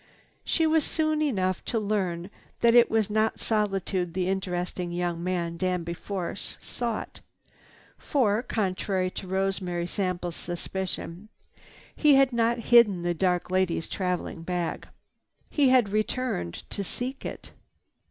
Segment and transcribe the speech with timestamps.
[0.43, 5.57] She was soon enough to learn that it was not solitude the interesting young man,
[5.57, 7.19] Danby Force, sought.
[7.99, 11.29] For, contrary to Rosemary Sample's suspicion,
[11.95, 14.87] he had not hidden the dark lady's traveling bag.
[15.51, 17.51] He had returned to seek it.